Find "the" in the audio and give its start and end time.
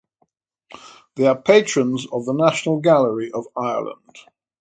2.25-2.33